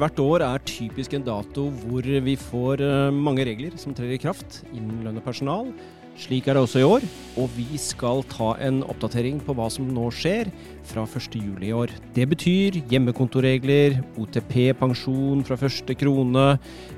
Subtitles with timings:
[0.00, 4.20] hvert år er typisk en dato hvor vi får eh, mange regler som trer i
[4.20, 5.72] kraft innen lønn og personal.
[6.20, 7.04] Slik er det også i år,
[7.40, 10.50] og vi skal ta en oppdatering på hva som nå skjer
[10.90, 11.36] fra 1.
[11.38, 11.94] juli i år.
[12.16, 16.48] Det betyr hjemmekontoregler, OTP-pensjon fra første krone,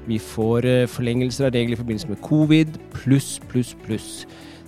[0.09, 4.11] vi får eh, forlengelser av regler i forbindelse med covid, pluss, pluss, pluss.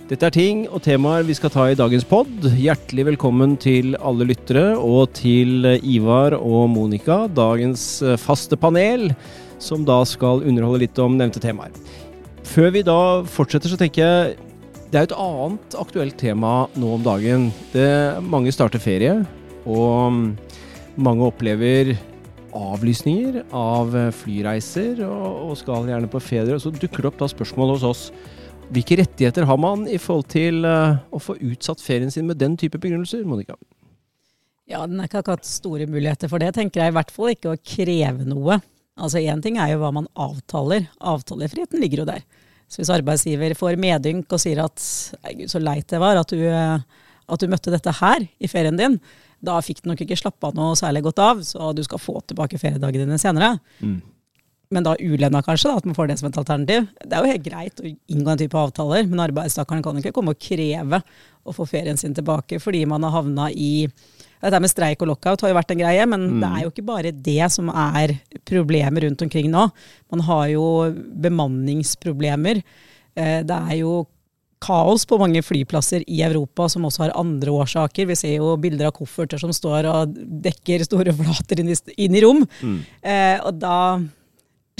[0.05, 2.29] Dette er ting og temaer vi skal ta i dagens pod.
[2.61, 9.07] Hjertelig velkommen til alle lyttere, og til Ivar og Monica, dagens eh, faste panel,
[9.57, 11.73] som da skal underholde litt om nevnte temaer.
[12.45, 14.37] Før vi da fortsetter, så tenker jeg
[14.93, 17.49] det er et annet aktuelt tema nå om dagen.
[17.73, 17.89] Det,
[18.21, 19.17] mange starter ferie,
[19.65, 20.21] og
[21.01, 21.95] mange opplever
[22.53, 26.53] avlysninger av flyreiser og, og skal gjerne på ferie.
[26.53, 28.07] Og så dukker det opp da spørsmål hos oss
[28.73, 32.55] hvilke rettigheter har man i forhold til uh, å få utsatt ferien sin med den
[32.59, 33.57] type begrunnelser, Monica?
[34.65, 36.93] Ja, den er ikke akkurat store muligheter for det, tenker jeg.
[36.93, 38.57] I hvert fall ikke å kreve noe.
[38.95, 40.87] Altså Én ting er jo hva man avtaler.
[40.97, 42.23] Avtalefriheten ligger jo der.
[42.65, 44.81] Så hvis arbeidsgiver får medynk og sier at
[45.37, 48.97] gud, så leit det var at du, at du, møtte dette her i ferien din,
[49.45, 52.57] da fikk du nok ikke slappa noe særlig godt av, så du skal få tilbake
[52.57, 53.53] feriedagene dine senere.
[53.85, 53.99] Mm
[54.73, 56.87] men da ulønna kanskje, da, at man får det som et alternativ.
[57.01, 60.35] Det er jo helt greit å inngå en type avtaler, men arbeidstakeren kan ikke komme
[60.35, 61.01] og kreve
[61.45, 63.87] å få ferien sin tilbake fordi man har havna i
[64.45, 66.41] Dette med streik og lockout har jo vært en greie, men mm.
[66.43, 68.11] det er jo ikke bare det som er
[68.45, 69.63] problemet rundt omkring nå.
[70.13, 70.65] Man har jo
[71.23, 72.59] bemanningsproblemer.
[73.15, 74.03] Eh, det er jo
[74.65, 78.07] kaos på mange flyplasser i Europa som også har andre årsaker.
[78.11, 80.13] Vi ser jo bilder av kofferter som står og
[80.45, 82.43] dekker store flater inn i, inn i rom.
[82.61, 82.77] Mm.
[83.01, 83.79] Eh, og da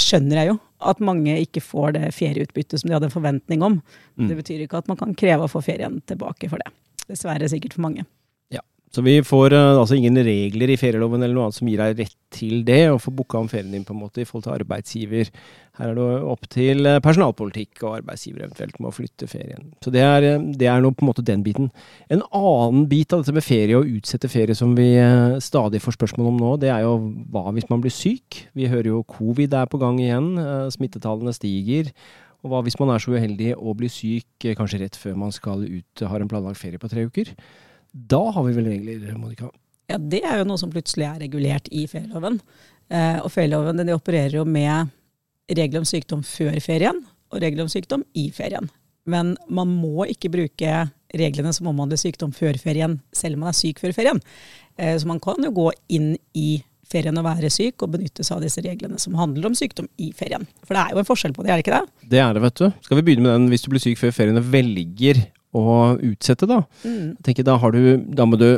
[0.02, 3.80] skjønner jeg jo at mange ikke får det ferieutbyttet som de hadde en forventning om.
[4.20, 4.28] Mm.
[4.30, 6.74] Det betyr ikke at man kan kreve å få ferien tilbake for det.
[7.10, 8.06] Dessverre sikkert for mange.
[8.96, 11.98] Så vi får uh, altså ingen regler i ferieloven eller noe annet som gir deg
[12.00, 14.54] rett til det, å få booka om ferien din på en måte i forhold til
[14.56, 15.32] arbeidsgiver.
[15.76, 19.68] Her er det opp til uh, personalpolitikk og arbeidsgiver eventuelt med å flytte ferien.
[19.84, 21.68] Så det er, uh, det er nå på en måte den biten.
[22.08, 24.88] En annen bit av dette med ferie og utsette ferie som vi
[25.44, 26.96] stadig får spørsmål om nå, det er jo
[27.36, 28.46] hva hvis man blir syk?
[28.56, 30.32] Vi hører jo covid er på gang igjen,
[30.72, 31.92] smittetallene stiger.
[32.46, 35.66] Og hva hvis man er så uheldig å bli syk kanskje rett før man skal
[35.66, 37.34] ut, har en planlagt ferie på tre uker?
[37.96, 39.50] Da har vi vel regler, Monica?
[39.88, 42.42] Ja, det er jo noe som plutselig er regulert i ferieloven.
[42.92, 44.92] Eh, og ferieloven den opererer jo med
[45.56, 47.00] regler om sykdom før ferien
[47.32, 48.68] og regler om sykdom i ferien.
[49.08, 50.86] Men man må ikke bruke
[51.16, 54.20] reglene som omhandler sykdom før ferien, selv om man er syk før ferien.
[54.76, 58.38] Eh, så man kan jo gå inn i ferien og være syk, og benytte seg
[58.38, 60.46] av disse reglene som handler om sykdom i ferien.
[60.66, 62.10] For det er jo en forskjell på det, er det ikke det?
[62.12, 62.68] Det er det, vet du.
[62.86, 65.24] Skal vi begynne med den hvis du blir syk før ferien og velger
[65.56, 66.62] å utsette, da.
[66.84, 67.16] Mm.
[67.26, 68.50] tenker, da, du, da må du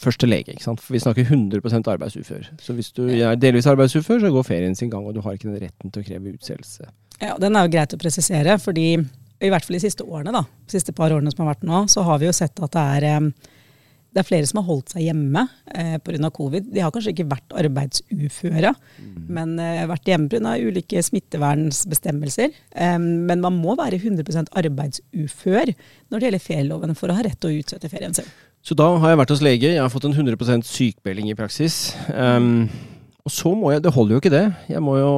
[0.00, 0.54] først til lege.
[0.54, 0.82] ikke sant?
[0.82, 2.48] For vi snakker 100% arbeidsufør.
[2.62, 5.50] Så hvis du er delvis arbeidsufør, så går ferien sin gang, og du har ikke
[5.50, 6.88] den retten til å kreve utsettelse.
[7.20, 10.42] Ja, Den er jo greit å presisere, fordi i hvert fall de siste årene, da,
[10.42, 12.84] de siste par årene som har vært nå, så har vi jo sett at det
[12.98, 13.28] er
[14.14, 15.42] det er flere som har holdt seg hjemme
[15.74, 16.30] eh, pga.
[16.34, 16.68] covid.
[16.70, 18.70] De har kanskje ikke vært arbeidsuføre,
[19.02, 19.26] mm.
[19.34, 20.54] men eh, vært hjemme pga.
[20.62, 22.54] ulike smittevernsbestemmelser.
[22.78, 27.40] Eh, men man må være 100% arbeidsufør når det gjelder ferieloven for å ha rett
[27.42, 28.30] til å utsette ferien sin.
[28.64, 31.90] Så da har jeg vært hos lege, jeg har fått en 100% sykmelding i praksis.
[32.14, 32.70] Um,
[33.24, 35.12] og så må jeg, det holder jo ikke det, jeg må jo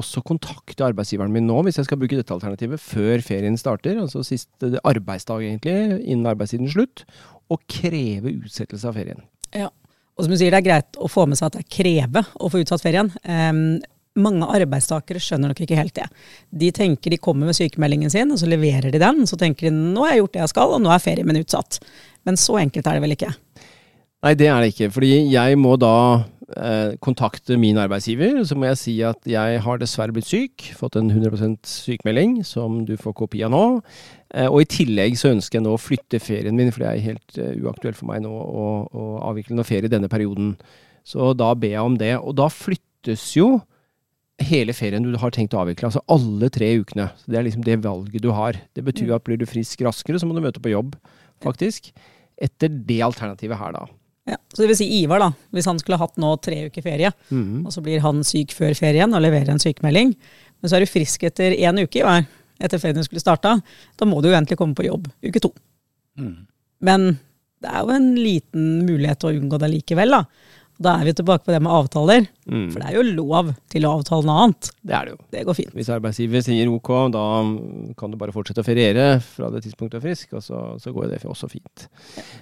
[0.00, 4.24] også kontakte arbeidsgiveren min nå hvis jeg skal bruke dette alternativet før ferien starter, altså
[4.24, 7.04] siste arbeidsdag egentlig, innen arbeidstiden slutt
[7.50, 9.22] å kreve utsettelse av ferien.
[9.56, 9.68] Ja,
[10.16, 12.24] og som du sier, det er greit å få med seg at det er kreve
[12.38, 13.10] å få utsatt ferien.
[13.24, 13.80] Um,
[14.20, 16.06] mange arbeidstakere skjønner nok ikke helt det.
[16.50, 19.22] De tenker de kommer med sykemeldingen sin, og så leverer de den.
[19.30, 21.40] Så tenker de nå har jeg gjort det jeg skal, og nå er ferien min
[21.40, 21.80] utsatt.
[22.28, 23.30] Men så enkelt er det vel ikke?
[24.20, 24.90] Nei, det er det ikke.
[24.92, 25.94] Fordi jeg må da
[26.56, 28.42] eh, kontakte min arbeidsgiver.
[28.44, 32.82] Så må jeg si at jeg har dessverre blitt syk, fått en 100% sykemelding, som
[32.88, 33.64] du får kopi av nå.
[34.30, 37.08] Eh, og i tillegg så ønsker jeg nå å flytte ferien min, for det er
[37.08, 40.54] helt uh, uaktuelt for meg nå å, å avvikle noe ferie denne perioden.
[41.06, 42.14] Så da ber jeg om det.
[42.20, 43.56] Og da flyttes jo
[44.40, 47.10] hele ferien du har tenkt å avvikle, altså alle tre ukene.
[47.20, 48.56] Så det er liksom det valget du har.
[48.76, 49.16] Det betyr mm.
[49.18, 50.94] at blir du frisk raskere, så må du møte på jobb,
[51.44, 51.90] faktisk.
[52.40, 53.84] Etter det alternativet her, da.
[54.30, 55.30] Ja, så det vil si Ivar, da.
[55.52, 57.66] Hvis han skulle hatt nå tre uker ferie, mm.
[57.66, 60.14] og så blir han syk før ferien og leverer en sykemelding,
[60.60, 62.24] men så er du frisk etter én uke, Ivar
[62.60, 63.56] etter ferien skulle starta,
[63.96, 65.52] da må du jo egentlig komme på jobb uke to.
[66.20, 66.46] Mm.
[66.86, 67.10] Men
[67.60, 70.16] det er jo en liten mulighet til å unngå det likevel.
[70.16, 70.24] da.
[70.80, 72.24] Da er vi tilbake på det med avtaler.
[72.48, 72.70] Mm.
[72.72, 74.70] For det er jo lov til å avtale noe annet.
[74.80, 75.18] Det er det jo.
[75.34, 75.74] Det går fint.
[75.76, 77.24] Hvis arbeidsgiver sier ok, da
[78.00, 80.94] kan du bare fortsette å feriere fra det tidspunktet du er frisk, og så, så
[80.96, 81.84] går det også fint.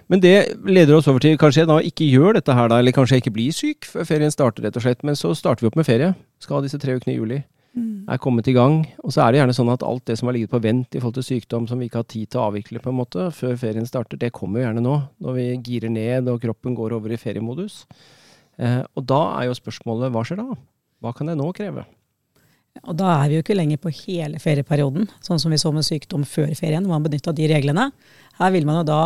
[0.07, 0.37] Men det
[0.71, 3.27] leder oss over til kanskje jeg da ikke gjør dette her da, eller kanskje jeg
[3.27, 5.03] ikke blir syk før ferien starter, rett og slett.
[5.03, 6.15] Men så starter vi opp med ferie.
[6.39, 7.43] Skal ha disse tre ukene i juli.
[8.09, 8.81] Er kommet i gang.
[9.05, 11.03] Og så er det gjerne sånn at alt det som har ligget på vent i
[11.03, 13.59] forhold til sykdom som vi ikke har tid til å avvikle på en måte før
[13.61, 14.97] ferien starter, det kommer jo gjerne nå.
[15.23, 17.85] Når vi girer ned og kroppen går over i feriemodus.
[18.59, 20.59] Eh, og da er jo spørsmålet hva skjer da?
[21.05, 21.87] Hva kan jeg nå kreve?
[22.87, 25.87] Og da er vi jo ikke lenger på hele ferieperioden, sånn som vi så med
[25.87, 27.89] sykdom før ferien, hvor man benytta de reglene.
[28.39, 29.03] Her vil man jo da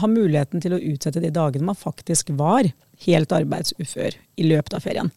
[0.00, 2.68] ha muligheten til å utsette de dagene man faktisk var
[3.04, 5.10] helt arbeidsufør i løpet av ferien.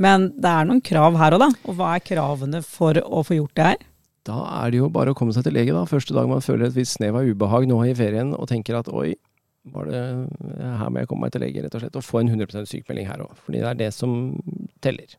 [0.00, 1.50] Men det er noen krav her òg, da.
[1.68, 3.80] Og hva er kravene for å få gjort det her?
[4.28, 5.86] Da er det jo bare å komme seg til lege, da.
[5.88, 8.88] Første dag man føler et visst snev av ubehag nå i ferien og tenker at
[8.92, 9.12] oi,
[9.70, 10.00] var det,
[10.80, 11.98] her må jeg komme meg til lege, rett og slett.
[12.00, 13.34] Og få en 100% sykemelding her òg.
[13.44, 14.14] Fordi det er det som
[14.84, 15.18] teller.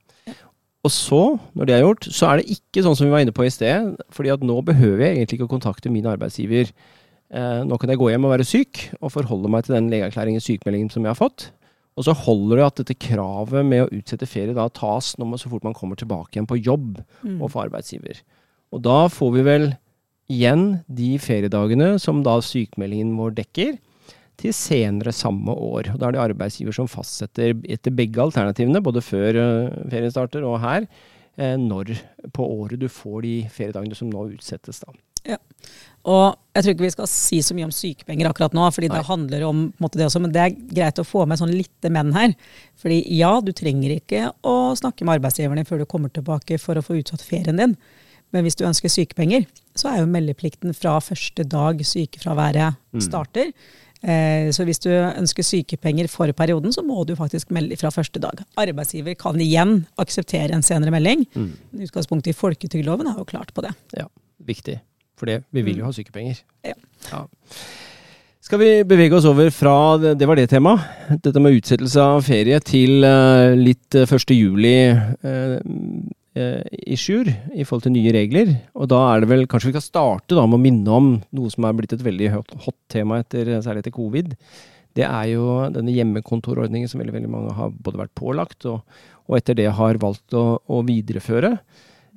[0.81, 1.22] Og så,
[1.54, 3.54] når det er gjort, så er det ikke sånn som vi var inne på i
[3.54, 3.94] sted.
[4.10, 6.74] fordi at nå behøver jeg egentlig ikke å kontakte min arbeidsgiver.
[7.31, 10.42] Eh, nå kan jeg gå hjem og være syk, og forholde meg til den legeerklæringen,
[10.42, 11.51] sykemeldingen, som jeg har fått.
[11.99, 15.41] Og så holder det at dette kravet med å utsette ferie da tas når man,
[15.41, 17.41] så fort man kommer tilbake igjen på jobb Mm.
[17.41, 18.21] og for arbeidsgiver.
[18.71, 19.65] Og da får vi vel
[20.31, 23.77] igjen de feriedagene som da sykemeldingen vår dekker,
[24.41, 25.91] til senere samme år.
[25.93, 30.47] Og da er det arbeidsgiver som fastsetter etter begge alternativene, både før eh, ferien starter
[30.47, 30.87] og her,
[31.37, 31.94] eh, når
[32.33, 34.79] på året du får de feriedagene som nå utsettes.
[34.81, 34.95] da.
[36.01, 38.97] Og jeg tror ikke vi skal si så mye om sykepenger akkurat nå, fordi Nei.
[38.97, 41.38] det handler om på en måte, det også, men det er greit å få med
[41.38, 42.33] sånn lite menn her.
[42.81, 46.81] Fordi ja, du trenger ikke å snakke med arbeidsgiverne før du kommer tilbake for å
[46.85, 47.77] få utsatt ferien din.
[48.33, 49.45] Men hvis du ønsker sykepenger,
[49.77, 53.01] så er jo meldeplikten fra første dag sykefraværet Mm.
[53.06, 53.53] starter.
[54.03, 58.19] Eh, Så hvis du ønsker sykepenger for perioden, så må du faktisk melde fra første
[58.19, 58.41] dag.
[58.57, 61.27] Arbeidsgiver kan igjen akseptere en senere melding.
[61.35, 61.51] Mm.
[61.85, 63.75] Utgangspunktet i folketrygdloven er jo klart på det.
[63.95, 64.07] Ja,
[64.44, 64.79] viktig.
[65.21, 66.41] For det, vi vil jo ha sykepenger.
[66.65, 66.73] Ja.
[67.12, 67.25] Ja.
[68.41, 70.81] Skal vi bevege oss over fra Det var det temaet.
[71.21, 74.33] Dette med utsettelse av ferie til eh, litt eh, 1.
[74.33, 74.73] juli
[76.31, 78.53] i issue i forhold til nye regler.
[78.79, 81.51] Og da er det vel Kanskje vi kan starte da med å minne om noe
[81.51, 84.31] som er blitt et veldig hot, hot tema etter, særlig etter covid.
[84.97, 85.45] Det er jo
[85.75, 88.81] denne hjemmekontorordningen som veldig, veldig mange har både vært pålagt og,
[89.27, 91.53] og etter det har valgt å, å videreføre.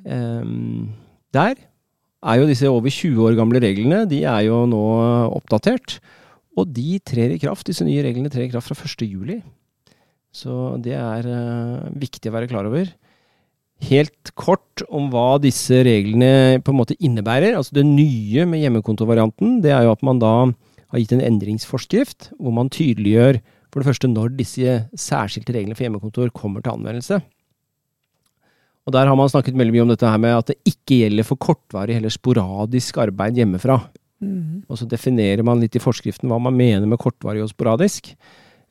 [0.05, 0.95] Ehm,
[1.35, 1.59] der
[2.25, 4.83] er jo disse over 20 år gamle reglene de er jo nå
[5.37, 5.99] oppdatert.
[6.55, 9.07] Og de trer i kraft, disse nye reglene trer i kraft fra 1.
[9.11, 9.41] juli.
[10.35, 12.89] Så det er eh, viktig å være klar over.
[13.85, 17.57] Helt kort om hva disse reglene på en måte innebærer.
[17.59, 22.31] Altså Det nye med hjemmekontovarianten det er jo at man da har gitt en endringsforskrift
[22.39, 23.41] hvor man tydeliggjør
[23.75, 27.19] for det første når disse særskilte reglene for hjemmekontor kommer til anvendelse.
[28.85, 31.25] Og Der har man snakket veldig mye om dette her med at det ikke gjelder
[31.25, 33.79] for kortvarig eller sporadisk arbeid hjemmefra.
[34.69, 38.13] Og så definerer man litt i forskriften hva man mener med kortvarig og sporadisk.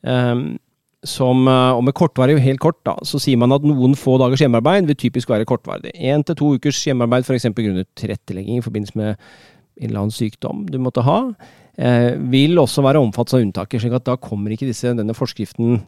[0.02, 0.56] Um,
[1.04, 4.40] som, eh, og med kortvarig, helt kort, da, så sier man at noen få dagers
[4.40, 5.92] hjemmearbeid vil typisk være kortvarig.
[5.94, 7.50] Én til to ukers hjemmearbeid f.eks.
[7.52, 11.18] grunnet tilrettelegging i forbindelse med en eller annen sykdom du måtte ha,
[11.76, 13.82] eh, vil også være omfattet av unntaket.
[13.82, 15.82] slik at da kommer ikke disse, denne forskriften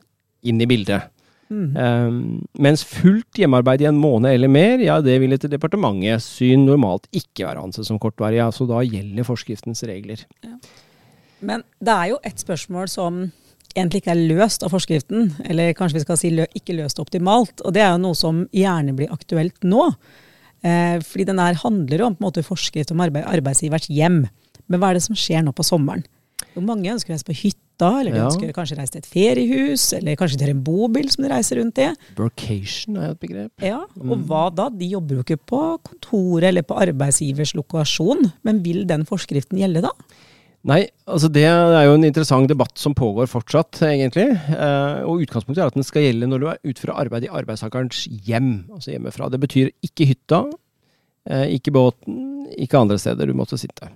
[0.44, 1.08] inn i bildet.
[1.46, 1.76] Mhm.
[1.76, 2.16] Um,
[2.58, 7.06] mens fullt hjemmearbeid i en måned eller mer, ja, det vil etter departementets syn normalt
[7.14, 8.40] ikke være ansett som kortvarig.
[8.43, 10.24] Altså da gjelder forskriftens regler.
[11.41, 13.26] Men det er jo et spørsmål som
[13.76, 17.60] egentlig ikke er løst av forskriften, eller kanskje vi skal si lø ikke løst optimalt,
[17.60, 19.91] og det er jo noe som gjerne blir aktuelt nå.
[20.65, 24.24] Eh, fordi den her handler jo om på en måte forskrift om arbeid, arbeidsgivers hjem.
[24.67, 26.06] Men hva er det som skjer nå på sommeren?
[26.56, 28.28] Mange ønsker å reise på hytta, eller de Ja.
[28.28, 31.56] ønsker kanskje å reise til et feriehus, eller kanskje til en bobil som de reiser
[31.60, 31.94] rundt i.
[32.16, 33.52] Workation er jo et begrep.
[33.60, 34.69] Ja, og hva da?
[34.70, 39.82] De jobber jo ikke på kontoret eller på arbeidsgivers lokasjon, men vil den forskriften gjelde
[39.82, 39.90] da?
[40.66, 44.32] Nei, altså det er jo en interessant debatt som pågår fortsatt, egentlig.
[44.50, 48.08] Eh, og utgangspunktet er at den skal gjelde når du er utfører arbeid i arbeidstakerens
[48.26, 49.31] hjem, altså hjemmefra.
[49.31, 50.50] Det betyr ikke hytta,
[51.31, 53.93] eh, ikke båten, ikke andre steder du måtte sitte.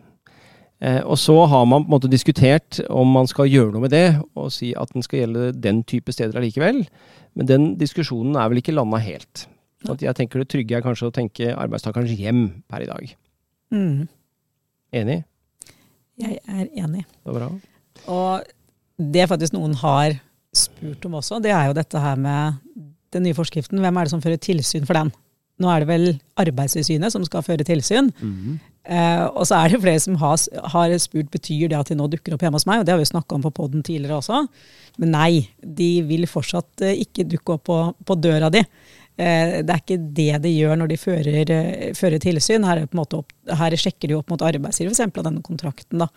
[0.81, 3.93] Eh, og så har man på en måte diskutert om man skal gjøre noe med
[3.93, 6.85] det, og si at den skal gjelde den type steder allikevel.
[7.37, 9.47] Men den diskusjonen er vel ikke landa helt.
[9.85, 13.13] Så at jeg tenker det trygge er kanskje å tenke arbeidstakerens hjem per i dag.
[13.73, 14.09] Mm,
[14.97, 15.23] Enig?
[16.21, 17.05] jeg er enig.
[17.25, 17.49] Det var bra.
[18.13, 20.19] Og det faktisk noen har
[20.57, 22.59] spurt om også, det er jo dette her med
[23.15, 23.81] den nye forskriften.
[23.81, 25.13] Hvem er det som fører tilsyn for den?
[25.61, 26.07] Nå er det vel
[26.41, 28.11] Arbeidstilsynet som skal føre tilsyn.
[28.89, 30.39] Eh, og så er det flere som har,
[30.73, 33.03] har, spurt betyr det at de nå dukker opp hjemme hos meg, og det har
[33.03, 34.41] vi snakka om på poden tidligere også.
[35.03, 38.65] Men nei, de vil fortsatt eh, ikke dukke opp på, på døra di.
[39.21, 41.55] Eh, det er ikke det de gjør når de fører,
[41.99, 42.67] fører tilsyn.
[42.69, 45.07] Her, opp, her, sjekker de opp mot arbeidsgiver, f.eks.
[45.13, 46.11] at denne kontrakten da,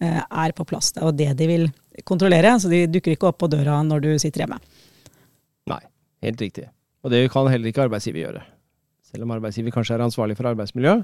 [0.00, 0.94] er på plass.
[0.96, 1.66] Det er det de vil
[2.08, 2.54] kontrollere.
[2.60, 4.60] Så de dukker ikke opp på døra når du sitter hjemme.
[5.68, 5.82] Nei,
[6.24, 6.70] helt riktig.
[7.04, 8.44] Og det kan heller ikke arbeidsgiver gjøre.
[9.10, 11.00] Selv om arbeidsgiver kanskje er ansvarlig for arbeidsmiljø.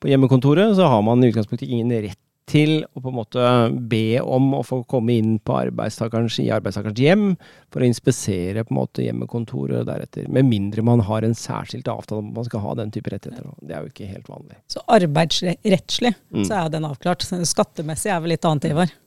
[0.00, 3.50] På hjemmekontoret så har man i utgangspunktet ingen rett til å på en måte
[3.90, 7.26] be om å få komme inn på arbeidstakerens, i arbeidstakerens hjem
[7.70, 10.26] for å inspisere på en måte hjemmekontoret deretter.
[10.32, 13.52] Med mindre man har en særskilt avtale om at man skal ha den type rettigheter.
[13.60, 14.58] Det er jo ikke helt vanlig.
[14.72, 16.42] Så arbeidsrettslig mm.
[16.48, 17.26] så er den avklart.
[17.50, 18.98] Skattemessig er vel litt annet, Ivar?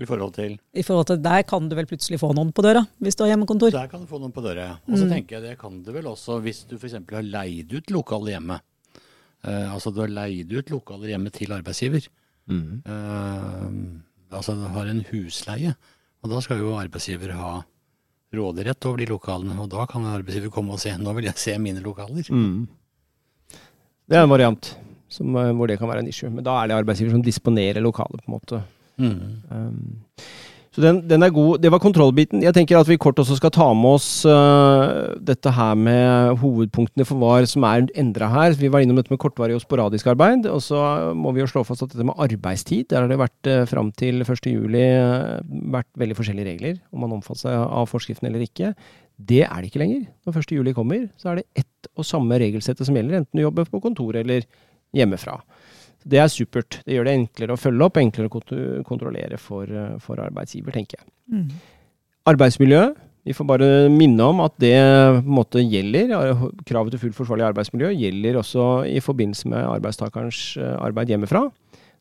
[0.00, 0.56] I forhold til?
[0.72, 3.34] I forhold til Der kan du vel plutselig få noen på døra, hvis du har
[3.34, 3.74] hjemmekontor?
[3.74, 4.76] Der kan du få noen på døra, ja.
[4.88, 5.14] Og så mm.
[5.14, 6.96] tenker jeg det kan du vel også hvis du f.eks.
[7.12, 8.60] har leid ut lokale hjemme.
[9.44, 12.08] Uh, altså du har leid ut lokaler hjemme til arbeidsgiver.
[12.50, 12.80] Mm.
[12.88, 15.74] Uh, altså du har en husleie.
[16.20, 17.60] Og da skal jo arbeidsgiver ha
[18.36, 19.56] råderett over de lokalene.
[19.62, 20.92] Og da kan arbeidsgiver komme og se.
[21.00, 22.28] Nå vil jeg se mine lokaler.
[22.28, 22.68] Mm.
[24.10, 24.74] Det er en variant
[25.10, 26.30] som, eh, hvor det kan være en issue.
[26.30, 28.62] Men da er det arbeidsgiver som disponerer lokalet, på en måte.
[29.00, 29.40] Mm.
[29.50, 30.20] Um,
[30.70, 31.58] så den, den, er god.
[31.58, 32.44] Det var kontrollbiten.
[32.44, 37.06] Jeg tenker at vi kort også skal ta med oss uh, dette her med hovedpunktene
[37.08, 38.54] for hva som er endra her.
[38.54, 40.46] Vi var innom dette med kortvarig og sporadisk arbeid.
[40.46, 40.78] Og så
[41.18, 43.90] må vi jo slå fast at dette med arbeidstid, der har det vært uh, fram
[43.98, 45.42] til 1.7 uh,
[45.74, 46.78] vært veldig forskjellige regler.
[46.94, 48.70] Om man omfatter seg av forskriften eller ikke.
[49.18, 50.06] Det er det ikke lenger.
[50.22, 53.66] Når 1.7 kommer, så er det ett og samme regelsettet som gjelder, enten du jobber
[53.66, 54.46] på kontor eller
[54.96, 55.40] hjemmefra.
[56.04, 56.80] Det er supert.
[56.86, 61.00] Det gjør det enklere å følge opp, enklere å kontrollere for, eh, for arbeidsgiver, tenker
[61.00, 61.06] jeg.
[61.30, 61.48] Mm.
[62.26, 62.94] Arbeidsmiljø.
[63.24, 64.76] Vi får bare minne om at det
[65.28, 66.08] måte, gjelder.
[66.64, 71.50] Kravet til fullt forsvarlig arbeidsmiljø gjelder også i forbindelse med arbeidstakerens eh, arbeid hjemmefra.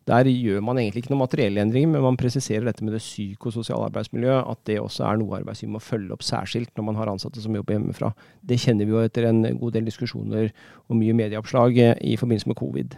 [0.08, 3.92] Der gjør man egentlig ikke noen materielle endringer, men man presiserer dette med det psykososiale
[3.92, 4.48] arbeidsmiljøet.
[4.48, 7.54] At det også er noe arbeidsgiver må følge opp særskilt når man har ansatte som
[7.54, 8.14] jobber hjemmefra.
[8.42, 10.50] Det kjenner vi jo etter en god del diskusjoner
[10.88, 12.98] og mye medieoppslag eh, i forbindelse med covid.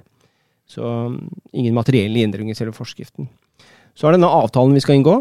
[0.69, 1.19] Så um,
[1.53, 3.29] ingen materielle endringer i selve forskriften.
[3.97, 5.17] Så er det denne avtalen vi skal inngå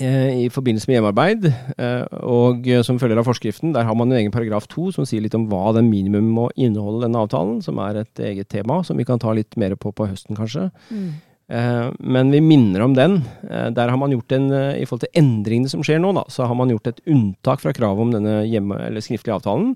[0.00, 1.48] eh, i forbindelse med hjemmearbeid.
[1.76, 5.06] Eh, og eh, som følger av forskriften, der har man en egen paragraf to som
[5.08, 8.80] sier litt om hva den minimum må inneholde, denne avtalen, som er et eget tema
[8.86, 10.70] som vi kan ta litt mer på på høsten, kanskje.
[10.90, 11.12] Mm.
[12.00, 13.18] Men vi minner om den.
[13.44, 16.56] Der har man gjort en, I forhold til endringene som skjer nå, da, så har
[16.56, 19.74] man gjort et unntak fra kravet om denne hjemme, eller skriftlige avtalen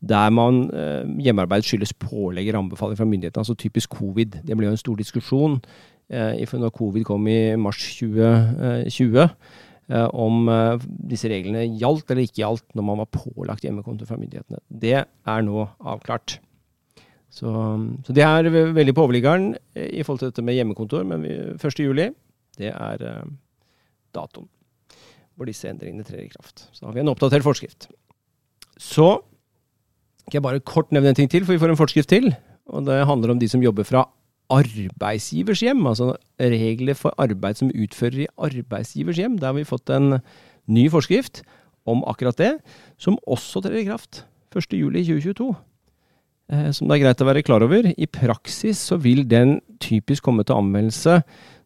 [0.00, 4.40] der man eh, hjemmearbeid skyldes pålegg eller anbefaling fra myndighetene, altså typisk covid.
[4.46, 5.60] Det ble jo en stor diskusjon
[6.10, 9.28] eh, når covid kom i mars 2020,
[9.88, 14.18] eh, om eh, disse reglene gjaldt eller ikke gjaldt når man var pålagt hjemmekontor fra
[14.20, 14.60] myndighetene.
[14.68, 16.40] Det er nå avklart.
[17.30, 17.50] Så,
[18.06, 21.26] så det er veldig på overliggeren i forhold til dette med hjemmekontor, men
[21.58, 22.14] 1.7
[22.56, 23.02] det er
[24.16, 24.46] datoen
[25.36, 26.66] hvor disse endringene trer i kraft.
[26.72, 27.90] Så har vi en oppdatert forskrift.
[28.80, 29.20] Så
[30.26, 32.32] skal jeg bare kort nevne en ting til, for vi får en forskrift til.
[32.74, 34.08] Og det handler om de som jobber fra
[34.50, 35.84] arbeidsgivers hjem.
[35.86, 39.38] Altså regler for arbeid som utfører i arbeidsgivers hjem.
[39.38, 40.18] Der har vi fått en
[40.66, 41.44] ny forskrift
[41.86, 42.52] om akkurat det,
[42.98, 44.24] som også trer i kraft
[44.56, 45.52] 1.7.2022.
[46.50, 47.86] Eh, som det er greit å være klar over.
[47.86, 51.20] I praksis så vil den typisk komme til anvendelse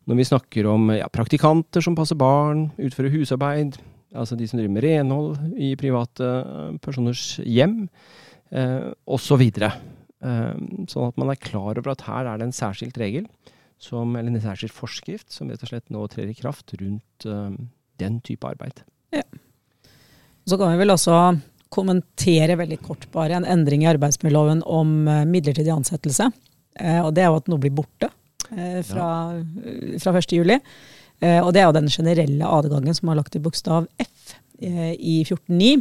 [0.09, 3.77] når vi snakker om ja, praktikanter som passer barn, utfører husarbeid,
[4.17, 7.87] altså de som driver med renhold i private eh, personers hjem
[8.53, 9.45] eh, osv.
[9.51, 10.55] Så eh,
[10.91, 13.29] sånn at man er klar over at her er det en særskilt regel,
[13.81, 17.55] som, eller en særskilt forskrift, som rett og slett nå trer i kraft rundt eh,
[18.03, 18.85] den type arbeid.
[19.15, 19.25] Ja.
[20.49, 21.17] Så kan vi vel også
[21.71, 26.31] kommentere veldig kort bare en endring i arbeidsmiljøloven om eh, midlertidig ansettelse.
[26.81, 28.11] Eh, og det er jo at noe blir borte
[28.51, 29.09] eh, fra,
[30.03, 30.57] fra 1.7.
[31.21, 35.23] Eh, og det er jo den generelle adgangen som har lagt i bokstav F i
[35.25, 35.81] 14.9.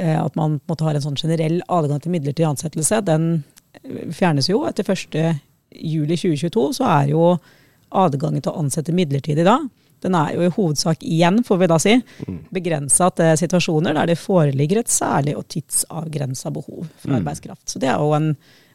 [0.00, 3.42] Eh, at man måtte ha en sånn generell adgang til midlertidig ansettelse, den
[4.12, 4.62] fjernes jo.
[4.68, 7.36] Etter 1.7.2022 så er jo
[7.92, 9.58] adgangen til å ansette midlertidig da,
[10.02, 11.94] den er jo i hovedsak igjen, får vi da si,
[12.26, 12.40] mm.
[12.54, 17.16] begrensa til situasjoner der det foreligger et særlig og tidsavgrensa behov for mm.
[17.20, 17.64] arbeidskraft.
[17.70, 18.32] Så det er jo en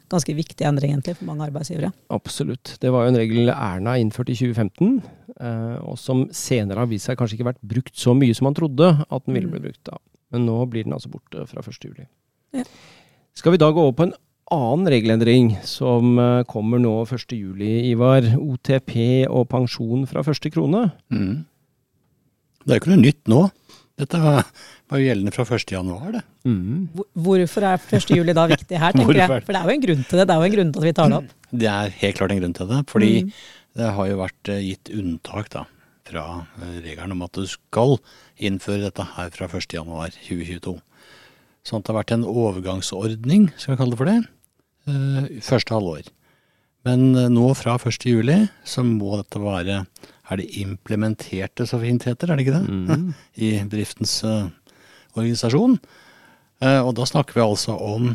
[0.08, 1.90] ganske viktig endring egentlig for mange arbeidsgivere.
[2.16, 2.78] Absolutt.
[2.80, 4.94] Det var jo en regel Erna innførte i 2015,
[5.36, 8.56] eh, og som senere har vist seg kanskje ikke vært brukt så mye som man
[8.56, 9.82] trodde at den ville bli brukt.
[9.90, 10.00] da.
[10.34, 12.06] Men nå blir den altså borte fra 1.7.
[12.56, 12.64] Ja.
[13.38, 14.16] Skal vi da gå over på en
[14.52, 18.26] annen regelendring som eh, kommer nå 1.7, Ivar?
[18.38, 18.96] OTP
[19.28, 20.88] og pensjon fra første krone?
[21.12, 21.46] Mm.
[22.64, 23.46] Det er jo ikke noe nytt nå.
[23.98, 24.44] Dette var,
[24.90, 25.72] var jo gjeldende fra 1.
[25.74, 26.20] januar, det.
[26.46, 26.84] Mm.
[27.18, 28.12] Hvorfor er 1.
[28.14, 29.40] juli da viktig her, tenker jeg?
[29.46, 30.26] For det er jo en grunn til det.
[30.28, 31.32] Det er jo en grunn til at vi tar det opp.
[31.62, 32.78] Det er helt klart en grunn til det.
[32.92, 33.10] Fordi
[33.78, 35.64] det har jo vært eh, gitt unntak da,
[36.08, 36.24] fra
[36.58, 37.96] eh, regelen om at du skal
[38.36, 40.76] innføre dette her fra 1.1.2022.
[41.66, 44.18] Sånn at det har vært en overgangsordning, skal vi kalle det for det,
[44.88, 46.10] eh, første halvår.
[46.88, 49.84] Men eh, nå fra 1.7 så må dette være
[50.28, 52.98] Er det implementerte, så fint heter, er det ikke det?
[53.46, 54.18] I bedriftens
[55.14, 55.78] organisasjon.
[56.60, 58.10] Og da snakker vi altså om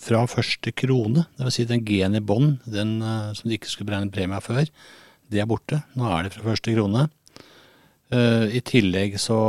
[0.00, 1.58] fra første krone, dvs.
[1.58, 2.94] Si den G-en i bånn, den
[3.36, 4.64] som de ikke skulle beregne premie før,
[5.32, 5.80] det er borte.
[5.98, 7.08] Nå er det fra første krone.
[8.12, 9.40] Eh, I tillegg så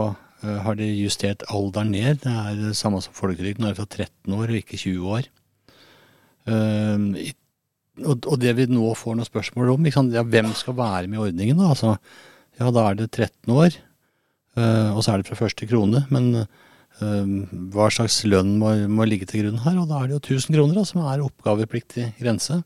[0.44, 2.22] eh, har de justert alderen ned.
[2.24, 5.16] Det er det samme som folketrygden, nå er det fra 13 år og ikke 20
[5.18, 5.32] år.
[6.48, 7.32] Eh,
[8.04, 9.90] og, det vi nå får noen spørsmål om?
[10.13, 11.60] Ja, hvem skal være med i ordningen?
[11.60, 11.74] da?
[11.75, 11.98] Altså,
[12.58, 13.75] ja, da er det 13 år,
[14.58, 16.02] og så er det fra første krone.
[16.10, 16.48] Men
[17.74, 19.78] hva slags lønn må, må ligge til grunn her?
[19.82, 22.63] Og da er det jo 1000 kroner da, som er oppgavepliktig grense.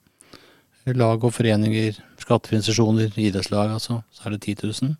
[0.96, 4.02] Lag og foreninger, skattefrie institusjoner, idrettslag, altså.
[4.16, 4.96] Så er det 10 000.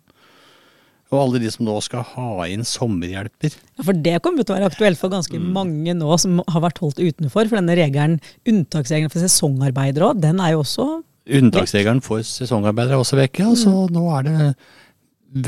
[1.08, 3.54] Og alle de som nå skal ha inn sommerhjelper.
[3.56, 6.82] Ja, For det kommer til å være aktuelt for ganske mange nå som har vært
[6.84, 7.48] holdt utenfor.
[7.48, 8.18] For denne regelen,
[8.48, 10.88] unntaksregelen for sesongarbeidere òg, den er jo også
[11.28, 13.48] Unntaksregelen for sesongarbeidere er også vekk, ja.
[13.60, 13.92] Så mm.
[13.92, 14.44] nå er det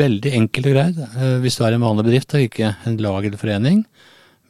[0.00, 0.98] veldig enkelt og greit.
[1.08, 3.84] Eh, Hvis du er en vanlig bedrift og ikke en lag eller forening,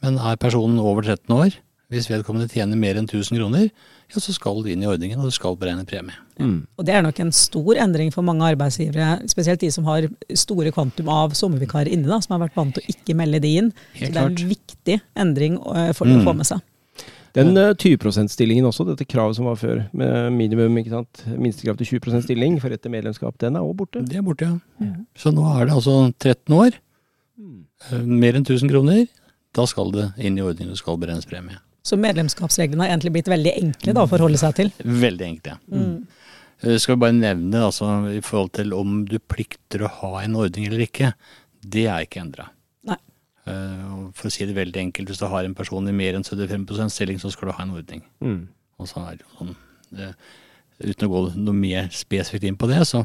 [0.03, 1.55] men er personen over 13 år,
[1.91, 3.67] hvis vedkommende tjener mer enn 1000 kroner,
[4.11, 6.15] ja, så skal du inn i ordningen, og du skal beregne premie.
[6.79, 10.07] Og det er nok en stor endring for mange arbeidsgivere, spesielt de som har
[10.39, 13.53] store kvantum av sommervikarer inne, da, som har vært vant til å ikke melde de
[13.61, 13.71] inn.
[13.99, 16.17] Helt så det er en viktig endring eh, for mm.
[16.17, 16.63] å få med seg.
[17.37, 21.79] Den eh, 20 %-stillingen også, dette kravet som var før, med minimum, ikke sant, minstekrav
[21.79, 24.03] til 20% stilling for rett til medlemskap, den er òg borte.
[24.07, 24.93] Det er borte, ja.
[25.15, 26.79] Så nå er det altså 13 år,
[27.39, 29.05] eh, mer enn 1000 kroner,
[29.55, 31.59] da skal det inn i ordningen, du skal beregnes premie.
[31.83, 34.73] Så medlemskapsreglene har egentlig blitt veldig enkle da, å forholde seg til.
[34.85, 35.57] Veldig enkle.
[35.73, 35.85] ja.
[36.61, 40.35] Eh, Skal vi bare nevne altså, i forhold til om du plikter å ha en
[40.37, 41.13] ordning eller ikke.
[41.61, 42.51] Det er ikke endra.
[42.85, 42.99] Nei.
[43.47, 46.93] For å si det veldig enkelt, hvis du har en person i mer enn 75
[46.93, 48.03] stilling, så skal du ha en ordning.
[48.21, 48.43] Mm.
[48.77, 49.55] Og så er det sånn,
[49.89, 50.11] det,
[50.81, 53.03] Uten å gå noe mer spesifikt inn på det, så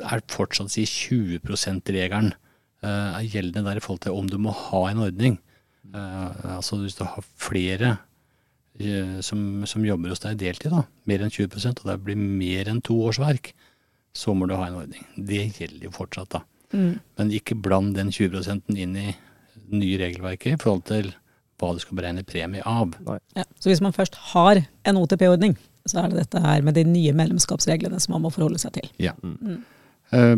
[0.00, 2.32] er det fortsatt si 20 %-regelen
[3.24, 5.38] gjeldende der i forhold til om du må ha en ordning.
[5.94, 8.02] Eh, altså hvis du har flere eh,
[9.22, 12.82] som, som jobber hos deg deltid, da, mer enn 20% og det blir mer enn
[12.82, 13.52] to årsverk,
[14.14, 15.04] så må du ha en ordning.
[15.14, 16.44] Det gjelder jo fortsatt, da.
[16.74, 21.12] Men ikke bland den 20% inn i det nye regelverket i forhold til
[21.60, 22.96] hva du skal beregne premie av.
[23.38, 23.44] Ja.
[23.62, 25.54] Så hvis man først har en OTP-ordning,
[25.86, 28.90] så er det dette her med de nye medlemskapsreglene som man må forholde seg til.
[29.02, 29.14] Ja.
[29.22, 29.62] Mm.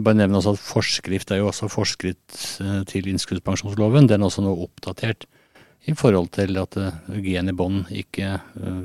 [0.05, 4.09] bare nevne også at forskrift er jo også forskrift eh, til innskuddspensjonsloven.
[4.09, 5.27] Den er også nå oppdatert
[5.87, 6.77] i forhold til at
[7.23, 8.85] gen i bånd ikke uh,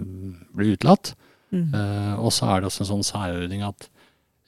[0.53, 1.15] blir utelatt.
[1.51, 3.89] Eh, og så er det også en sånn særordning at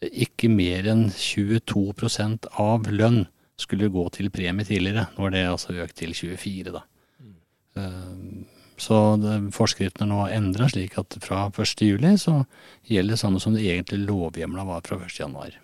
[0.04, 3.24] ikke mer enn 22% av lønn
[3.60, 5.10] skulle gå til premie tidligere.
[5.16, 6.84] Nå er det altså økt til 24, da.
[7.80, 8.14] Eh,
[8.84, 11.84] så det, forskriften er nå endra slik at fra 1.
[11.86, 12.40] juli så
[12.90, 15.60] gjelder det samme som det egentlig lovhjemla var fra 1.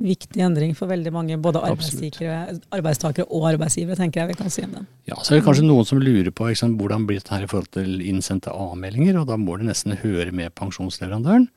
[0.00, 4.72] Viktig endring for veldig mange, både arbeidstakere, og arbeidsgivere, tenker jeg vi kan si om
[4.78, 4.86] den.
[5.04, 7.50] Ja, så er det kanskje noen som lurer på eksempel, hvordan blir dette her i
[7.50, 11.50] forhold til innsendte avmeldinger, og da må det nesten høre med pensjonsleverandøren.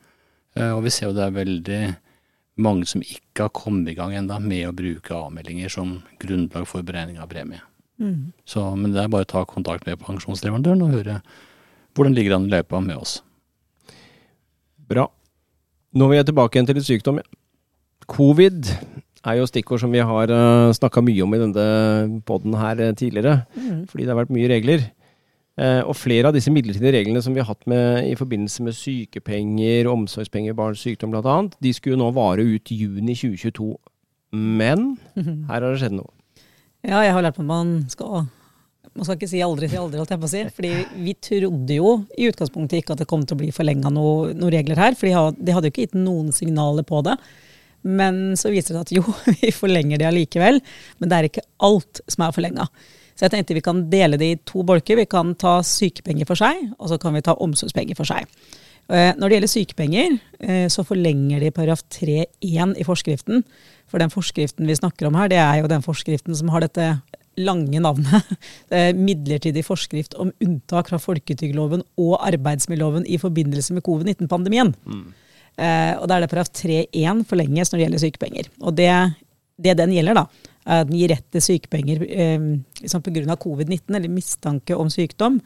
[0.56, 1.80] Eh, Og vi ser jo det er veldig
[2.60, 6.84] mange som ikke har kommet i gang enda med å bruke avmeldinger som grunnlag for
[6.86, 7.62] beregning av premie.
[8.44, 11.20] Så, men det er bare å ta kontakt med pensjonsleverandøren og høre
[11.94, 13.22] hvordan ligger han i løypa med oss.
[14.90, 15.06] Bra.
[15.94, 17.20] Nå vil jeg tilbake igjen til litt sykdom.
[17.22, 17.43] Ja.
[18.10, 18.68] Covid
[19.24, 23.44] er jo stikkord som vi har uh, snakka mye om i denne poden her tidligere.
[23.54, 23.86] tidligere.
[23.90, 24.84] Fordi det har vært mye regler.
[25.54, 28.74] Eh, og flere av disse midlertidige reglene som vi har hatt med i forbindelse med
[28.74, 33.68] sykepenger, omsorgspenger, barns sykdom bl.a., de skulle jo nå vare ut juni 2022.
[34.34, 36.10] Men her har det skjedd noe.
[36.82, 38.26] Ja, jeg har lært meg at man skal
[38.94, 40.42] man skal ikke si aldri si aldri, holdt jeg på å si.
[40.58, 40.72] Fordi
[41.06, 44.52] vi trodde jo i utgangspunktet ikke at det kom til å bli forlenga noen noe
[44.54, 44.98] regler her.
[44.98, 47.14] For de hadde jo ikke gitt noen signaler på det.
[47.84, 50.60] Men så viser det seg at jo, vi forlenger det allikevel.
[50.98, 52.68] Men det er ikke alt som er forlenga.
[53.14, 54.98] Så jeg tenkte vi kan dele det i to bolker.
[54.98, 58.26] Vi kan ta sykepenger for seg, og så kan vi ta omsorgspenger for seg.
[58.90, 63.44] Eh, Når det gjelder sykepenger, eh, så forlenger de paragraf 3-1 i forskriften.
[63.86, 66.98] For den forskriften vi snakker om her, det er jo den forskriften som har dette
[67.36, 68.36] lange navnet.
[68.70, 74.74] Det er Midlertidig forskrift om unntak fra folketrygdloven og arbeidsmiljøloven i forbindelse med covid-19-pandemien.
[74.74, 75.23] Eh,
[75.54, 78.48] og da er det paragraf 3-1 forlenges når det gjelder sykepenger.
[78.64, 78.90] Og det,
[79.62, 82.48] det den gjelder, da, at den gir rett til sykepenger eh,
[82.80, 83.36] liksom pga.
[83.36, 85.40] covid-19 eller mistanke om sykdom.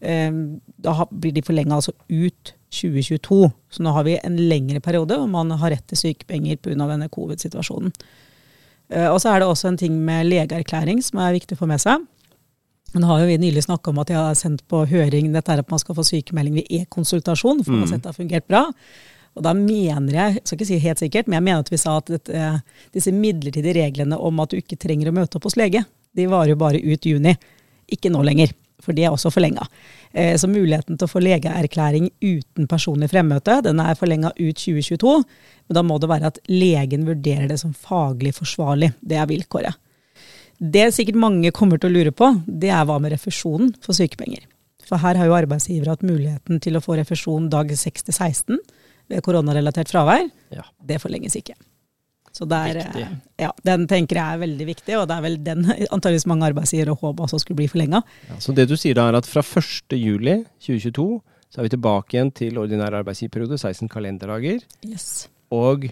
[0.00, 0.30] Eh,
[0.78, 3.50] da blir de forlenga altså ut 2022.
[3.70, 6.78] Så nå har vi en lengre periode hvor man har rett til sykepenger pga.
[6.86, 7.92] denne covid-situasjonen.
[8.90, 11.70] Eh, og så er det også en ting med legeerklæring som er viktig å få
[11.70, 12.06] med seg.
[12.90, 15.62] Nå har jo vi nylig snakka om at jeg har sendt på høring dette her
[15.62, 17.92] at man skal få sykemelding ved e-konsultasjon, for man har mm.
[17.92, 18.64] sett det har fungert bra.
[19.40, 21.80] Og da mener jeg, jeg skal ikke si helt sikkert, men jeg mener at vi
[21.80, 22.48] sa at dette,
[22.92, 25.80] disse midlertidige reglene om at du ikke trenger å møte opp hos lege,
[26.12, 27.32] de varer jo bare ut juni.
[27.88, 28.52] Ikke nå lenger,
[28.84, 29.64] for de er også forlenga.
[30.12, 35.14] Eh, så muligheten til å få legeerklæring uten personlig fremmøte, den er forlenga ut 2022.
[35.70, 38.92] Men da må det være at legen vurderer det som faglig forsvarlig.
[39.00, 39.80] Det er vilkåret.
[40.60, 44.44] Det sikkert mange kommer til å lure på, det er hva med refusjonen for sykepenger.
[44.84, 48.60] For her har jo arbeidsgiver hatt muligheten til å få refusjon dag 6 til 16
[49.10, 50.28] ved koronarelatert fravær.
[50.54, 50.64] Ja.
[50.86, 51.56] Det forlenges ikke.
[52.32, 53.08] Så der, eh,
[53.42, 56.94] ja, Den tenker jeg er veldig viktig, og det er vel den antageligvis mange arbeidsgivere
[56.94, 58.02] håper også skulle bli forlenga.
[58.28, 61.08] Ja, så det du sier da er at fra 1.7.2022
[61.50, 64.62] så er vi tilbake igjen til ordinær arbeidsgiverperiode, 16 kalenderdager.
[64.86, 65.26] Yes.
[65.50, 65.88] Og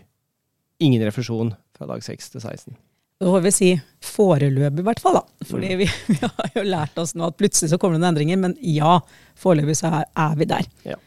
[0.78, 2.76] ingen refusjon fra dag 6 til 16.
[3.18, 3.68] Det får vi si
[4.06, 5.18] foreløpig, i hvert fall.
[5.18, 5.46] da.
[5.48, 5.78] Fordi mm.
[5.80, 8.54] vi, vi, har jo lært oss nå at plutselig så kommer det noen endringer, men
[8.62, 9.00] ja,
[9.34, 10.68] foreløpig så er, er vi der.
[10.86, 11.00] Ja.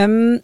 [0.00, 0.40] Um,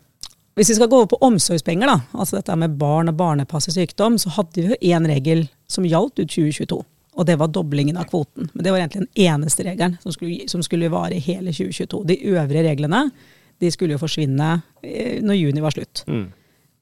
[0.57, 3.75] hvis vi skal gå over på omsorgspenger, da, altså dette med barn og barnepass i
[3.75, 6.79] sykdom, så hadde vi jo én regel som gjaldt ut 2022.
[7.17, 8.49] Og det var doblingen av kvoten.
[8.53, 12.03] Men det var egentlig den eneste regelen som skulle, som skulle vare hele 2022.
[12.09, 13.07] De øvrige reglene
[13.61, 14.49] de skulle jo forsvinne
[14.85, 16.05] eh, når juni var slutt.
[16.09, 16.27] Mm.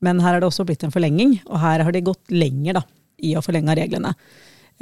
[0.07, 2.83] Men her har det også blitt en forlenging, og her har de gått lenger da,
[3.23, 4.15] i å forlenge reglene.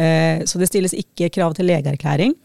[0.00, 2.36] Eh, så det stilles ikke krav til legeerklæring.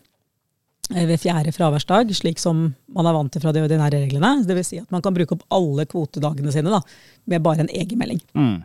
[0.96, 4.32] Eh, ved fjerde fraværsdag, slik som man er vant til fra de ordinære reglene.
[4.48, 4.72] Dvs.
[4.72, 6.80] Si at man kan bruke opp alle kvotedagene sine da,
[7.28, 8.22] med bare en egenmelding.
[8.38, 8.58] Mm.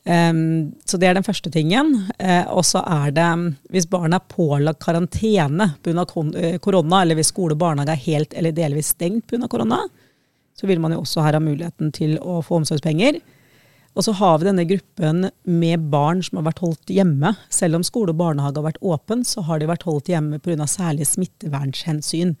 [0.00, 1.94] Um, så det er den første tingen.
[2.20, 3.30] Uh, og så er det,
[3.72, 6.06] hvis barnet er pålagt karantene pga.
[6.36, 9.48] Eh, korona, eller hvis skole og barnehage er helt eller delvis stengt pga.
[9.48, 9.80] korona,
[10.56, 13.20] så vil man jo også her ha muligheten til å få omsorgspenger.
[13.98, 17.34] Og så har vi denne gruppen med barn som har vært holdt hjemme.
[17.52, 20.66] Selv om skole og barnehage har vært åpen, så har de vært holdt hjemme pga.
[20.66, 22.36] særlig smittevernhensyn.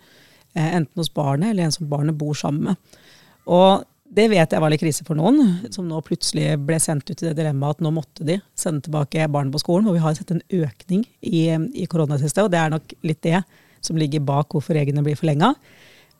[0.54, 3.00] Eh, enten hos barnet eller en som barnet bor sammen med.
[3.46, 7.20] Og det vet jeg var litt krise for noen, som nå plutselig ble sendt ut
[7.22, 9.86] i det dilemmaet at nå måtte de sende tilbake barn på skolen.
[9.86, 13.42] Og vi har sett en økning i, i koronatestet, og det er nok litt det
[13.80, 15.54] som ligger bak hvorfor reglene blir forlenga.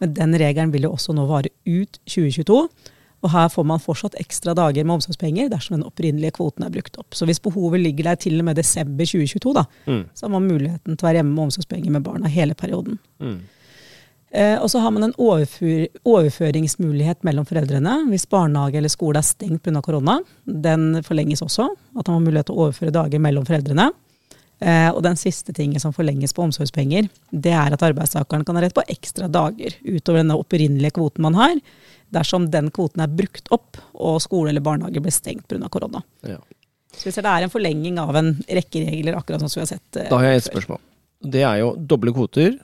[0.00, 2.62] Men den regelen vil jo også nå vare ut 2022.
[3.20, 6.96] Og her får man fortsatt ekstra dager med omsorgspenger dersom den opprinnelige kvoten er brukt
[7.00, 7.12] opp.
[7.16, 10.02] Så hvis behovet ligger der til og med desember 2022, da, mm.
[10.16, 12.96] så har man muligheten til å være hjemme med omsorgspenger med barna hele perioden.
[13.20, 13.40] Mm.
[14.30, 19.26] Eh, og så har man en overfør, overføringsmulighet mellom foreldrene hvis barnehage eller skole er
[19.26, 19.82] stengt pga.
[19.82, 20.20] korona.
[20.46, 21.66] Den forlenges også.
[21.98, 23.90] At man har mulighet til å overføre dager mellom foreldrene.
[24.60, 28.64] Eh, og den siste tingen som forlenges på omsorgspenger, det er at arbeidstakeren kan ha
[28.64, 31.54] rett på ekstra dager utover den opprinnelige kvoten man har
[32.14, 35.68] dersom den kvoten er brukt opp og skole eller barnehage blir stengt pga.
[35.68, 36.02] korona.
[36.26, 36.38] Ja.
[36.90, 39.72] Så hvis det er en forlenging av en rekke regler, akkurat sånn som vi har
[39.76, 40.08] sett før.
[40.10, 40.80] Da har jeg et spørsmål.
[41.30, 42.56] Det er jo doble kvoter,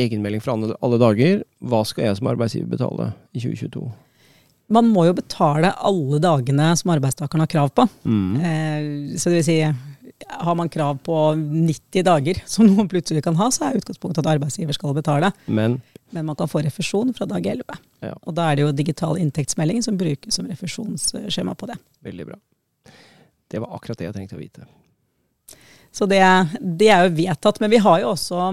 [0.00, 1.42] egenmelding fra alle, alle dager.
[1.60, 3.84] Hva skal jeg som arbeidsgiver betale i 2022?
[4.70, 7.86] Man må jo betale alle dagene som arbeidstakeren har krav på.
[8.06, 8.34] Mm.
[8.38, 9.58] Eh, så det vil si,
[10.28, 14.34] har man krav på 90 dager, som noen plutselig kan ha, så er utgangspunktet at
[14.36, 15.32] arbeidsgiver skal betale.
[15.46, 15.80] Men
[16.10, 17.64] men man kan få refusjon fra dag 11.
[18.02, 18.14] Ja.
[18.26, 21.76] Og da er det jo digital inntektsmelding som brukes som refusjonsskjema på det.
[22.02, 22.38] Veldig bra.
[23.50, 24.66] Det var akkurat det jeg trengte å vite.
[25.94, 26.22] Så det,
[26.60, 27.60] det er jo vedtatt.
[27.62, 28.50] Men vi har jo også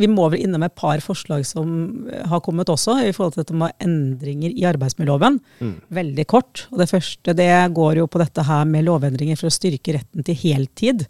[0.00, 1.72] Vi må vel innom et par forslag som
[2.30, 5.36] har kommet også, i forhold til dette med endringer i arbeidsmiljøloven.
[5.60, 5.74] Mm.
[6.00, 6.64] Veldig kort.
[6.72, 10.24] Og det første det går jo på dette her med lovendringer for å styrke retten
[10.24, 11.04] til heltid.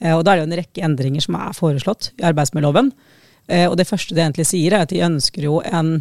[0.00, 2.92] Eh, og da er det jo en rekke endringer som er foreslått i arbeidsmiljøloven.
[3.48, 5.98] Eh, og det første det egentlig sier, er at de ønsker jo en,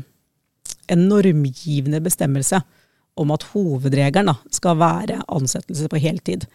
[0.92, 2.62] en normgivende bestemmelse
[3.16, 6.48] om at hovedregelen da, skal være ansettelse på heltid.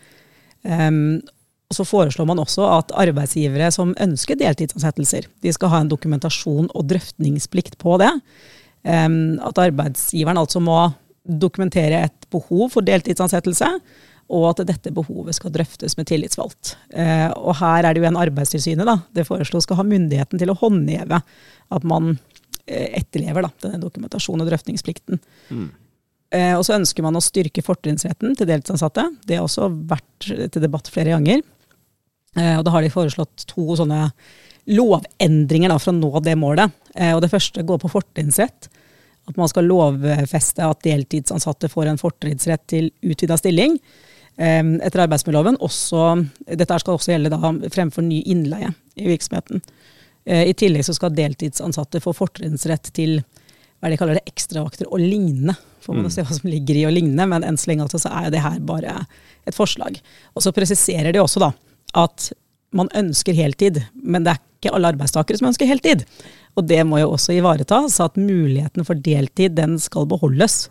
[0.61, 1.21] Um,
[1.71, 6.67] og så foreslår man også at arbeidsgivere som ønsker deltidsansettelser, de skal ha en dokumentasjon
[6.75, 8.11] og drøftningsplikt på det.
[8.83, 10.81] At arbeidsgiveren altså må
[11.23, 13.69] dokumentere et behov for deltidsansettelse,
[14.31, 16.77] og at dette behovet skal drøftes med tillitsvalgt.
[16.95, 20.53] Eh, og her er det jo en Arbeidstilsynet da, det foreslås skal ha myndigheten til
[20.53, 21.19] å håndheve
[21.75, 22.13] at man
[22.67, 25.19] eh, etterlever da, denne dokumentasjon- og drøftingsplikten.
[25.51, 25.67] Mm.
[26.31, 29.09] Eh, og så ønsker man å styrke fortrinnsretten til deltidsansatte.
[29.27, 31.43] Det har også vært til debatt flere ganger.
[32.39, 34.11] Eh, og da har de foreslått to sånne
[34.71, 36.77] lovendringer da, for å nå det målet.
[36.95, 38.71] Eh, og det første går på fortrinnsrett.
[39.31, 43.79] At man skal lovfeste at deltidsansatte får en fortrinnsrett til utvida stilling.
[44.41, 49.61] etter arbeidsmiljøloven også Dette skal også gjelde da fremfor ny innleie i virksomheten.
[50.25, 53.21] Eh, I tillegg så skal deltidsansatte få fortrinnsrett til
[53.81, 55.55] hva de kaller det, ekstravakter og lignende.
[55.81, 56.13] Får man mm.
[56.13, 58.43] se hva som ligger i å ligne, men enn så lenge altså, så er det
[58.45, 58.99] her bare
[59.49, 59.97] et forslag.
[60.35, 61.53] Og så presiserer de også da
[61.99, 62.31] at
[62.77, 66.05] man ønsker heltid, men det er ikke alle arbeidstakere som ønsker heltid.
[66.59, 70.69] Og det må jo også ivaretas, at muligheten for deltid den skal beholdes.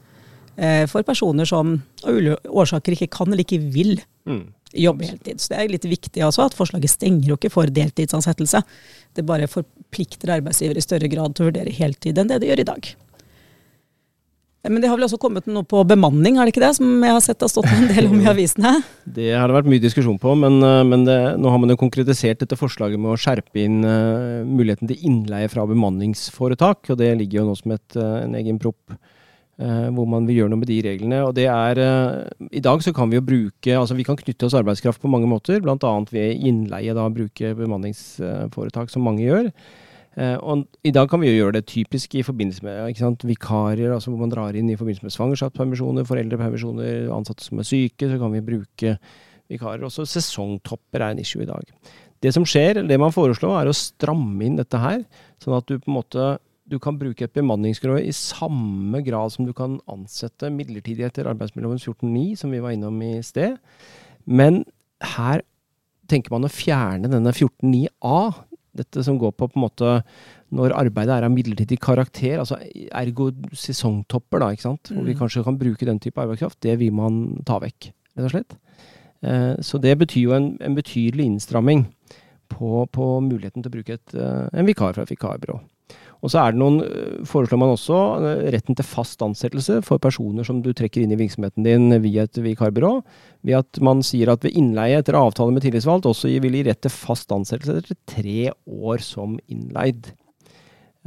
[0.60, 3.93] Eh, for personer som av ulike årsaker ikke kan eller ikke vil
[4.27, 4.41] mm.
[4.86, 5.39] jobbe heltid.
[5.39, 8.63] Så det er litt viktig også at forslaget stenger jo ikke for deltidsansettelse.
[9.15, 12.63] Det bare forplikter arbeidsgiver i større grad til å vurdere heltid enn det de gjør
[12.65, 12.91] i dag.
[14.67, 16.74] Men det har vel også kommet noe på bemanning, har det ikke det?
[16.76, 18.74] Som jeg har sett har stått en del om i avisene?
[19.08, 21.80] Det har det vært mye diskusjon på, men, eh, men det, nå har man jo
[21.80, 26.91] konkretisert dette forslaget med å skjerpe inn uh, muligheten til innleie fra bemanningsforetak.
[26.91, 29.00] Og det ligger jo nå som et, uh, en egen propp
[29.60, 31.17] Uh, hvor man vil gjøre noe med de reglene.
[31.28, 34.48] og det er, uh, I dag så kan vi jo bruke, altså vi kan knytte
[34.48, 35.91] oss arbeidskraft på mange måter, bl.a.
[36.13, 36.95] ved innleie.
[36.95, 39.50] da Bruke bemanningsforetak, som mange gjør.
[40.19, 43.93] Uh, og I dag kan vi jo gjøre det typisk i forbindelse med sant, vikarer,
[43.95, 48.10] altså hvor man drar inn i forbindelse med svangerskapspermisjoner, foreldrepermisjoner, ansatte som er syke.
[48.10, 48.97] Så kan vi bruke
[49.49, 49.86] vikarer.
[49.88, 51.71] Også sesongtopper er en issue i dag.
[52.19, 55.05] Det som skjer, det man foreslår, er å stramme inn dette her,
[55.39, 56.29] sånn at du på en måte
[56.69, 61.82] du kan bruke et bemanningsgråd i samme grad som du kan ansette midlertidig etter arbeidsmiljøloven
[61.82, 63.58] 14.9, som vi var innom i sted.
[64.29, 64.62] Men
[65.15, 65.41] her
[66.10, 68.19] tenker man å fjerne denne 14.9a,
[68.80, 69.92] dette som går på på en måte
[70.56, 72.58] når arbeidet er av midlertidig karakter, altså
[72.96, 74.92] ergo sesongtopper, da, ikke sant?
[74.92, 75.20] hvor vi mm.
[75.20, 78.58] kanskje kan bruke den type arbeidskraft, det vil man ta vekk, rett og slett.
[79.22, 81.86] Eh, så det betyr jo en, en betydelig innstramming
[82.50, 85.60] på, på, muligheten til å bruke et, eh, en vikar fra et vikarbyrå.
[86.19, 90.01] Og så er det noen, øh, foreslår man også øh, retten til fast ansettelse for
[90.03, 92.97] personer som du trekker inn i virksomheten din via et vikarbyrå.
[93.47, 96.84] Ved at man sier at ved innleie etter avtale med tillitsvalgt også vil gi rett
[96.84, 100.12] til fast ansettelse etter tre år som innleid.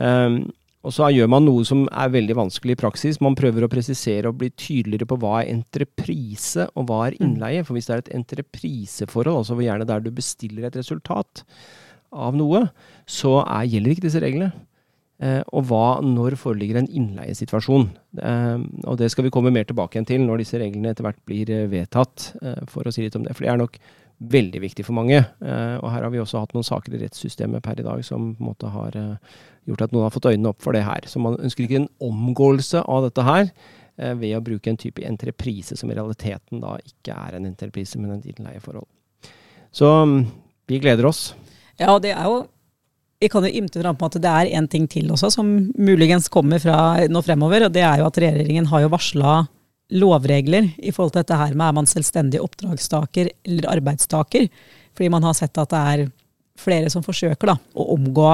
[0.01, 0.47] Um,
[0.83, 3.21] og så gjør man noe som er veldig vanskelig i praksis.
[3.23, 7.23] Man prøver å presisere og bli tydeligere på hva er entreprise og hva er mm.
[7.29, 7.63] innleie.
[7.69, 11.45] For hvis det er et entrepriseforhold, altså gjerne der du bestiller et resultat
[12.11, 12.67] av noe,
[13.07, 14.51] så er, gjelder ikke disse reglene.
[15.23, 17.85] Eh, og hva når foreligger en innleiesituasjon.
[18.19, 21.21] Eh, og det skal vi komme mer tilbake igjen til når disse reglene etter hvert
[21.29, 22.33] blir eh, vedtatt,
[22.71, 23.37] for å si litt om det.
[23.37, 23.79] For det er nok
[24.33, 25.19] veldig viktig for mange.
[25.43, 28.43] Og her har vi også hatt noen saker i rettssystemet per i dag som på
[28.45, 28.95] en måte har
[29.67, 31.09] gjort at noen har fått øynene opp for det her.
[31.11, 33.51] Så man ønsker ikke en omgåelse av dette her
[34.21, 38.15] ved å bruke en type entreprise som i realiteten da ikke er en entreprise, men
[38.15, 38.87] en innleieforhold.
[39.75, 40.17] Så mm,
[40.71, 41.33] vi gleder oss.
[41.81, 42.45] Ja, det er jo
[43.23, 46.27] vi kan jo ymte fram på at det er en ting til også som muligens
[46.33, 47.69] kommer fra nå fremover.
[47.69, 49.45] og Det er jo at regjeringen har jo varsla
[49.93, 54.49] lovregler i forhold til dette her med er man selvstendig oppdragstaker eller arbeidstaker.
[54.97, 56.05] Fordi man har sett at det er
[56.59, 58.29] flere som forsøker da, å omgå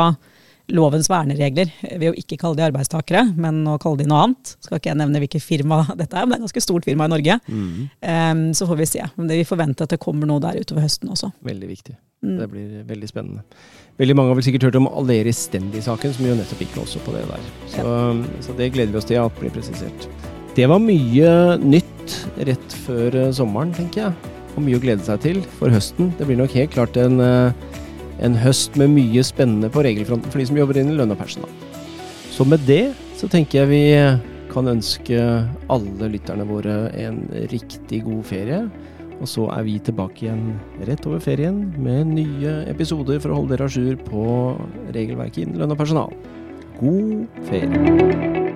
[0.74, 4.52] lovens verneregler ved å ikke kalle de arbeidstakere, men å kalle de noe annet.
[4.64, 7.08] Skal ikke jeg nevne hvilket firma dette er, men det er et ganske stort firma
[7.08, 7.38] i Norge.
[7.48, 7.88] Mm.
[8.02, 9.06] Um, så får vi se.
[9.16, 11.32] Men vi forventer at det kommer noe der utover høsten også.
[11.48, 11.96] Veldig viktig.
[12.24, 12.38] Mm.
[12.40, 13.44] Det blir veldig spennende.
[13.98, 17.14] Veldig mange har vel sikkert hørt om Aleris Stendi-saken, som jo nettopp gikk også på
[17.14, 17.46] det der.
[17.70, 18.40] Så, ja.
[18.46, 20.08] så, det gleder vi oss til at blir presisert.
[20.58, 21.30] Det var mye
[21.62, 22.16] nytt
[22.48, 24.34] rett før eh, sommeren, tenker jeg.
[24.56, 26.10] Og mye å glede seg til for høsten.
[26.18, 27.77] Det blir nok helt klart en, eh,
[28.24, 31.20] en høst med mye spennende på regelfronten for de som jobber inn i lønn og
[31.20, 31.50] personal.
[32.34, 33.84] Så med det så tenker jeg vi
[34.52, 35.18] kan ønske
[35.70, 38.62] alle lytterne våre en riktig god ferie.
[39.18, 40.44] Og så er vi tilbake igjen
[40.86, 44.26] rett over ferien med nye episoder for å holde dere a jour på
[44.94, 46.14] regelverket innen lønn og personal.
[46.78, 48.47] God ferie.